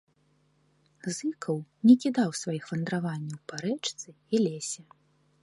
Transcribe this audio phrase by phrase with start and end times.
[1.17, 1.57] Зыкаў
[1.89, 4.81] не кідаў сваіх вандраванняў па рэчцы і лесе.